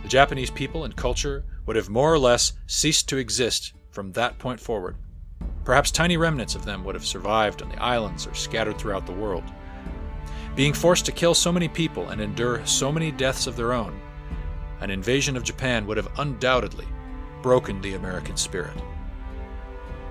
[0.02, 4.38] The Japanese people and culture would have more or less ceased to exist from that
[4.38, 4.96] point forward.
[5.64, 9.12] Perhaps tiny remnants of them would have survived on the islands or scattered throughout the
[9.12, 9.44] world.
[10.56, 14.00] Being forced to kill so many people and endure so many deaths of their own,
[14.82, 16.88] an invasion of Japan would have undoubtedly
[17.42, 18.76] broken the American spirit.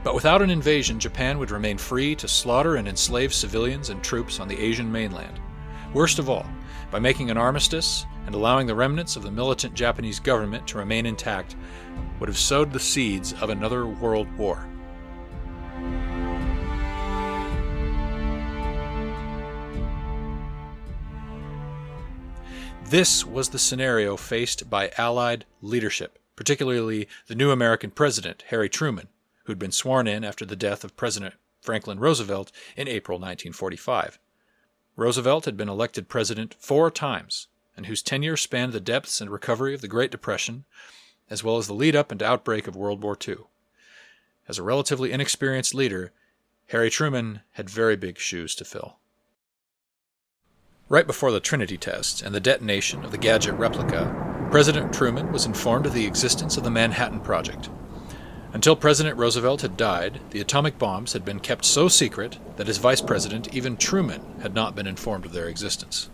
[0.03, 4.39] But without an invasion, Japan would remain free to slaughter and enslave civilians and troops
[4.39, 5.41] on the Asian mainland.
[5.95, 6.45] Worst of all,
[6.91, 11.07] by making an armistice and allowing the remnants of the militant Japanese government to remain
[11.07, 11.55] intact,
[12.19, 14.69] would have sowed the seeds of another world war.
[22.87, 29.07] This was the scenario faced by Allied leadership, particularly the new American president, Harry Truman,
[29.45, 34.19] who'd been sworn in after the death of President Franklin Roosevelt in April 1945.
[34.97, 39.75] Roosevelt had been elected president four times, and whose tenure spanned the depths and recovery
[39.75, 40.65] of the Great Depression,
[41.29, 43.37] as well as the lead up and outbreak of World War II.
[44.47, 46.13] As a relatively inexperienced leader,
[46.69, 48.99] Harry Truman had very big shoes to fill.
[50.89, 55.47] Right before the Trinity test and the detonation of the gadget replica, President Truman was
[55.47, 57.69] informed of the existence of the Manhattan Project.
[58.55, 62.79] Until President Roosevelt had died, the atomic bombs had been kept so secret that as
[62.79, 66.09] vice president, even Truman had not been informed of their existence.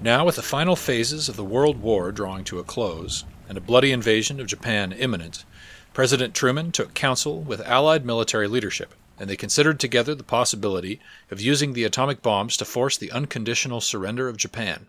[0.00, 3.60] Now, with the final phases of the World War drawing to a close, and a
[3.60, 5.44] bloody invasion of Japan imminent,
[5.92, 11.00] President Truman took counsel with Allied military leadership and they considered together the possibility
[11.30, 14.86] of using the atomic bombs to force the unconditional surrender of Japan.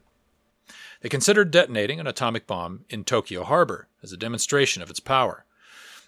[1.01, 5.45] They considered detonating an atomic bomb in Tokyo Harbor as a demonstration of its power.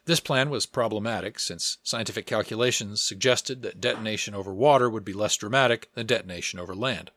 [0.05, 5.37] This plan was problematic since scientific calculations suggested that detonation over water would be less
[5.37, 7.11] dramatic than detonation over land.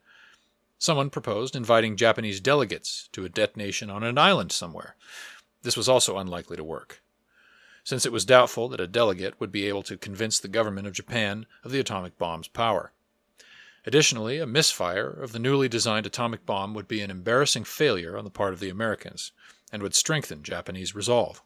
[0.79, 4.97] Someone proposed inviting Japanese delegates to a detonation on an island somewhere.
[5.63, 7.01] This was also unlikely to work
[7.85, 10.95] since it was doubtful that a delegate would be able to convince the government of
[10.95, 12.93] Japan of the atomic bomb's power.
[13.87, 18.25] Additionally, a misfire of the newly designed atomic bomb would be an embarrassing failure on
[18.25, 19.33] the part of the Americans
[19.71, 21.43] and would strengthen Japanese resolve.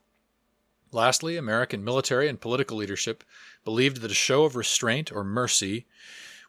[0.91, 3.22] Lastly, American military and political leadership
[3.64, 5.86] believed that a show of restraint or mercy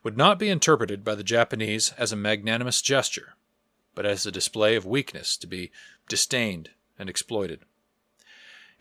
[0.04, 3.36] would not be interpreted by the Japanese as a magnanimous gesture,
[3.96, 5.72] but as a display of weakness to be
[6.08, 7.62] disdained and exploited.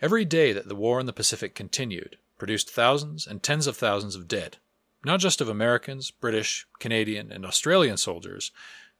[0.01, 4.15] Every day that the war in the Pacific continued produced thousands and tens of thousands
[4.15, 4.57] of dead,
[5.03, 8.51] not just of Americans, British, Canadian, and Australian soldiers,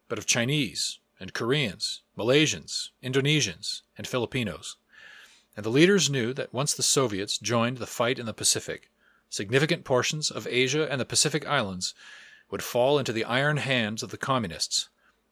[0.10, 4.76] but of Chinese and Koreans, Malaysians, Indonesians, and Filipinos.
[5.60, 8.90] And the leaders knew that once the Soviets joined the fight in the Pacific,
[9.30, 11.94] significant portions of Asia and the Pacific Islands
[12.50, 14.88] would fall into the iron hands of the Communists,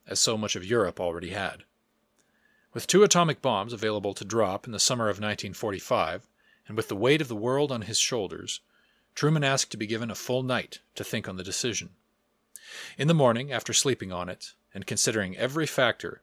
[0.06, 1.64] as so much of Europe already had.
[2.74, 6.28] With two atomic bombs available to drop in the summer of 1945,
[6.68, 8.60] and with the weight of the world on his shoulders,
[9.16, 11.92] Truman asked to be given a full night to think on the decision.
[12.98, 16.22] In the morning, after sleeping on it, and considering every factor,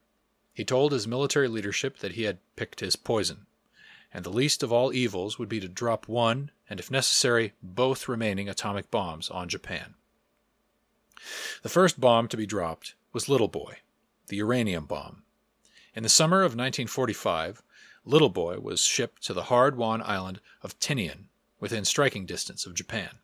[0.52, 3.46] he told his military leadership that he had picked his poison,
[4.14, 8.06] and the least of all evils would be to drop one, and if necessary, both
[8.06, 9.94] remaining atomic bombs on Japan.
[11.62, 13.78] The first bomb to be dropped was Little Boy,
[14.28, 15.24] the uranium bomb.
[15.94, 17.62] In the summer of 1945,
[18.04, 21.24] Little Boy was shipped to the hard won island of Tinian,
[21.58, 23.18] within striking distance of Japan.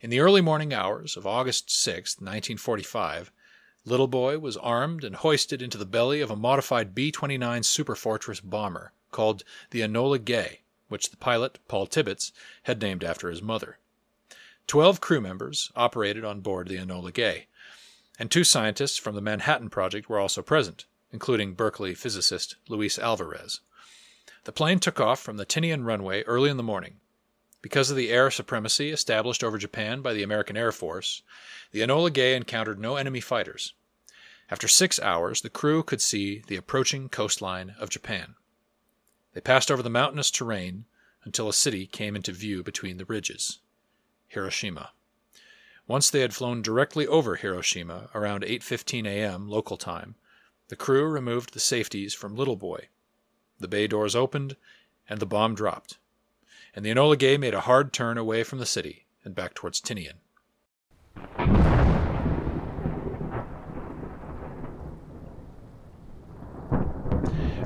[0.00, 3.32] In the early morning hours of August 6, 1945,
[3.86, 8.42] Little Boy was armed and hoisted into the belly of a modified B 29 Superfortress
[8.42, 12.32] bomber called the Enola Gay, which the pilot, Paul Tibbets,
[12.64, 13.78] had named after his mother.
[14.66, 17.46] Twelve crew members operated on board the Enola Gay,
[18.18, 23.60] and two scientists from the Manhattan Project were also present, including Berkeley physicist Luis Alvarez.
[24.44, 26.96] The plane took off from the Tinian runway early in the morning,
[27.64, 31.22] because of the air supremacy established over Japan by the American Air Force,
[31.72, 33.72] the Enola Gay encountered no enemy fighters.
[34.50, 38.34] After six hours, the crew could see the approaching coastline of Japan.
[39.34, 40.86] They passed over the mountainous terrain
[41.24, 43.58] until a city came into view between the ridges
[44.28, 44.92] Hiroshima.
[45.86, 49.48] Once they had flown directly over Hiroshima around 8:15 a.m.
[49.48, 50.14] local time,
[50.68, 52.88] the crew removed the safeties from Little Boy.
[53.60, 54.56] The bay doors opened
[55.06, 55.98] and the bomb dropped
[56.74, 59.80] and the Enola Gay made a hard turn away from the city and back towards
[59.80, 60.18] Tinian.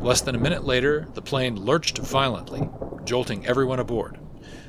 [0.08, 2.70] Less than a minute later, the plane lurched violently,
[3.04, 4.18] jolting everyone aboard.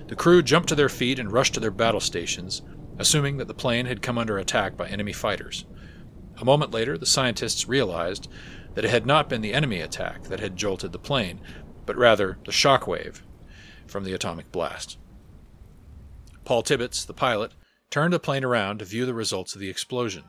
[0.09, 2.61] The crew jumped to their feet and rushed to their battle stations,
[2.97, 5.63] assuming that the plane had come under attack by enemy fighters.
[6.41, 8.27] A moment later, the scientists realized
[8.73, 11.39] that it had not been the enemy attack that had jolted the plane,
[11.85, 13.23] but rather the shock wave
[13.87, 14.97] from the atomic blast.
[16.43, 17.53] Paul Tibbets, the pilot,
[17.89, 20.25] turned the plane around to view the results of the explosion,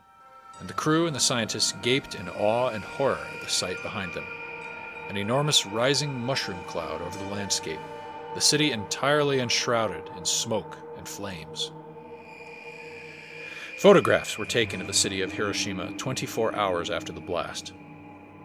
[0.60, 4.14] and the crew and the scientists gaped in awe and horror at the sight behind
[4.14, 4.26] them
[5.10, 7.80] an enormous rising mushroom cloud over the landscape,
[8.36, 11.72] the city entirely enshrouded in smoke and flames.
[13.80, 17.72] Photographs were taken of the city of Hiroshima 24 hours after the blast.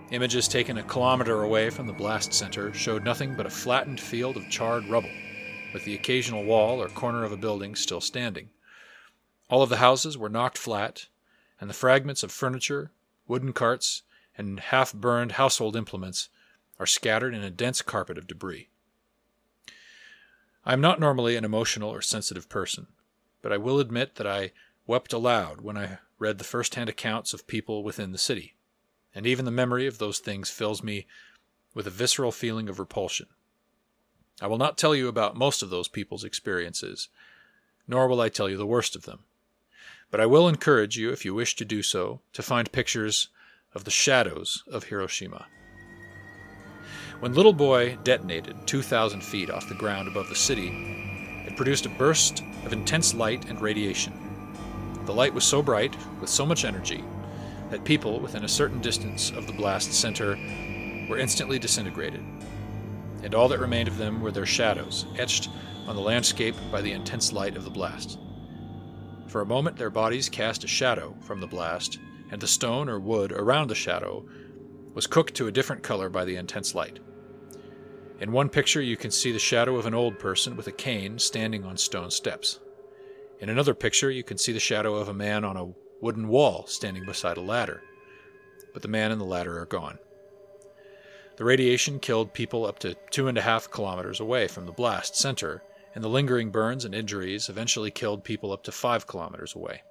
[0.10, 4.36] Images taken a kilometer away from the blast center showed nothing but a flattened field
[4.36, 5.12] of charred rubble,
[5.72, 8.50] with the occasional wall or corner of a building still standing.
[9.52, 11.10] All of the houses were knocked flat,
[11.62, 12.90] and the fragments of furniture,
[13.28, 14.02] wooden carts,
[14.36, 16.30] and half burned household implements
[16.80, 18.70] are scattered in a dense carpet of debris.
[20.66, 22.88] I am not normally an emotional or sensitive person,
[23.42, 24.52] but I will admit that I
[24.88, 28.56] wept aloud when I read the first hand accounts of people within the city
[29.16, 31.08] and even the memory of those things fills me
[31.74, 33.28] with a visceral feeling of repulsion.
[34.42, 37.08] I will not tell you about most of those people's experiences,
[37.88, 39.20] nor will I tell you the worst of them.
[40.12, 43.30] But I will encourage you, if you wish to do so, to find pictures
[43.74, 45.48] of the shadows of Hiroshima.
[47.22, 50.68] When Little Boy detonated 2,000 feet off the ground above the city,
[51.48, 54.14] it produced a burst of intense light and radiation.
[55.06, 57.06] The light was so bright, with so much energy,
[57.70, 60.32] that people within a certain distance of the blast center
[61.10, 62.22] were instantly disintegrated,
[63.24, 65.48] and all that remained of them were their shadows, etched
[65.88, 68.20] on the landscape by the intense light of the blast.
[69.28, 71.98] For a moment, their bodies cast a shadow from the blast,
[72.30, 74.26] and the stone or wood around the shadow
[74.96, 77.00] was cooked to a different color by the intense light.
[78.20, 81.20] In one picture, you can see the shadow of an old person with a cane
[81.20, 82.62] standing on stone steps.
[83.42, 86.66] In another picture, you can see the shadow of a man on a wooden wall
[86.66, 87.84] standing beside a ladder,
[88.74, 90.00] but the man and the ladder are gone.
[91.36, 95.18] The radiation killed people up to two and a half kilometers away from the blast
[95.18, 95.62] center,
[95.94, 99.84] and the lingering burns and injuries eventually killed people up to five kilometers away.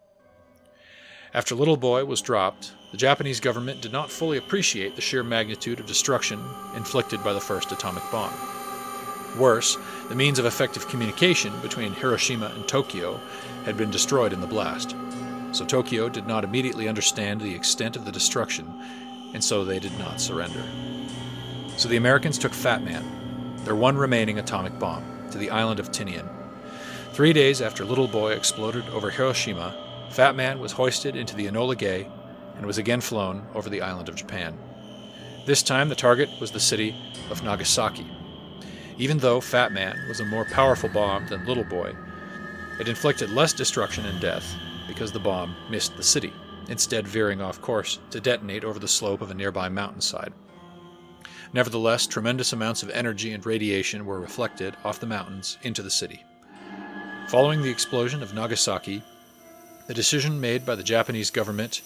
[1.35, 5.81] After Little Boy was dropped, the Japanese government did not fully appreciate the sheer magnitude
[5.81, 6.41] of destruction
[6.77, 8.33] inflicted by the first atomic bomb.
[9.39, 9.77] Worse,
[10.09, 13.21] the means of effective communication between Hiroshima and Tokyo
[13.65, 14.95] had been destroyed in the blast
[15.55, 18.67] so Tokyo did not immediately understand the extent of the destruction,
[19.35, 20.63] and so they did not surrender.
[21.77, 23.05] So the Americans took Fat Man,
[23.65, 26.29] their one remaining atomic bomb, to the island of Tinian.
[27.13, 29.75] Three days after Little Boy exploded over Hiroshima,
[30.15, 32.09] Fat Man was hoisted into the Enola Gay
[32.57, 34.57] and was again flown over the island of Japan.
[35.45, 36.95] This time the target was the city
[37.31, 38.07] of Nagasaki.
[38.97, 41.97] Even though Fat Man was a more powerful bomb than Little Boy,
[42.79, 44.55] it inflicted less destruction and death
[44.87, 46.33] because the bomb missed the city,
[46.69, 50.33] instead veering off course to detonate over the slope of a nearby mountainside.
[51.53, 56.23] Nevertheless, tremendous amounts of energy and radiation were reflected off the mountains into the city.
[57.27, 59.03] Following the explosion of Nagasaki,
[59.87, 61.83] the decision made by the Japanese government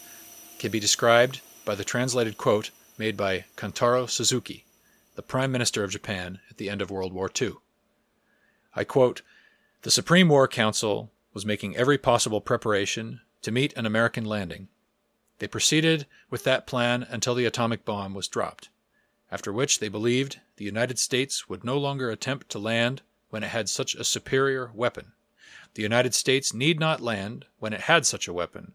[0.58, 4.64] can be described by the translated quote made by Kantaro Suzuki,
[5.16, 7.54] the Prime Minister of Japan at the end of World War II.
[8.74, 9.22] I quote
[9.82, 14.68] The Supreme War Council was making every possible preparation to meet an American landing.
[15.38, 18.68] They proceeded with that plan until the atomic bomb was dropped,
[19.30, 23.48] after which they believed the United States would no longer attempt to land when it
[23.48, 25.12] had such a superior weapon.
[25.78, 28.72] The United States need not land when it had such a weapon.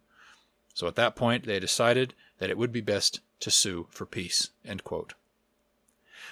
[0.74, 4.52] So at that point, they decided that it would be best to sue for peace.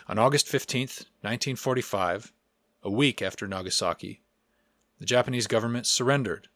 [0.08, 2.32] On August 15, 1945,
[2.84, 4.22] a week after Nagasaki,
[4.98, 6.48] the Japanese government surrendered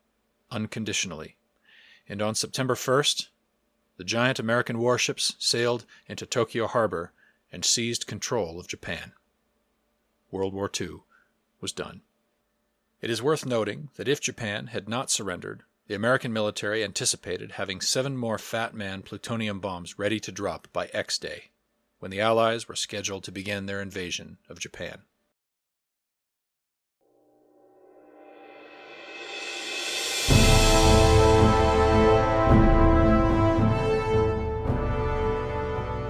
[0.49, 1.35] unconditionally.
[2.07, 3.27] And on September 1st,
[3.97, 7.11] the giant American warships sailed into Tokyo Harbor
[7.51, 9.11] and seized control of Japan.
[10.31, 11.01] World War II
[11.59, 11.99] was done.
[13.05, 17.79] It is worth noting that if Japan had not surrendered, the American military anticipated having
[17.79, 21.51] seven more Fat Man plutonium bombs ready to drop by X Day,
[21.99, 25.03] when the Allies were scheduled to begin their invasion of Japan.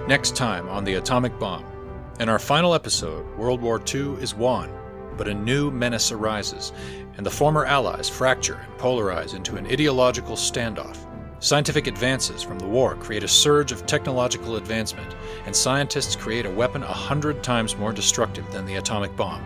[0.08, 1.66] Next time on the atomic bomb.
[2.22, 4.72] In our final episode, World War II is won,
[5.18, 6.72] but a new menace arises,
[7.18, 10.98] and the former allies fracture and polarize into an ideological standoff.
[11.40, 16.50] Scientific advances from the war create a surge of technological advancement, and scientists create a
[16.50, 19.44] weapon a hundred times more destructive than the atomic bomb.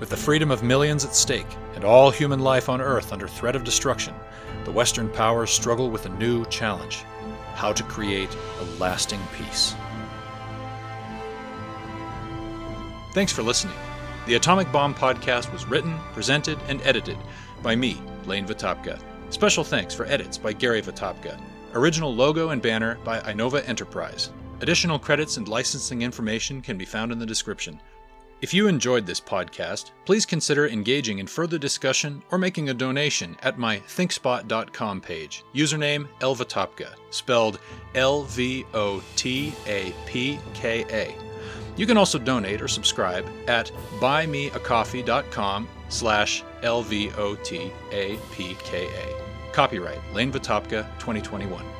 [0.00, 3.56] With the freedom of millions at stake and all human life on Earth under threat
[3.56, 4.14] of destruction,
[4.64, 7.04] the Western powers struggle with a new challenge
[7.54, 9.74] how to create a lasting peace.
[13.14, 13.74] Thanks for listening.
[14.28, 17.16] The Atomic Bomb podcast was written, presented, and edited
[17.62, 19.00] by me, Lane Votapka.
[19.30, 21.40] Special thanks for edits by Gary Votapka.
[21.72, 24.30] Original logo and banner by Inova Enterprise.
[24.60, 27.80] Additional credits and licensing information can be found in the description.
[28.42, 33.34] If you enjoyed this podcast, please consider engaging in further discussion or making a donation
[33.42, 35.42] at my thinkspot.com page.
[35.54, 37.60] Username Elvatopka, spelled
[37.94, 41.27] L V O T A P K A.
[41.78, 43.70] You can also donate or subscribe at
[44.00, 49.52] buymeacoffee.com slash L V O T A P K A.
[49.52, 51.77] Copyright Lane Votapka 2021.